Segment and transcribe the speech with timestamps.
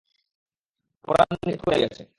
[1.07, 2.03] পরাণ নিষেধ করিয়া দিয়াছে।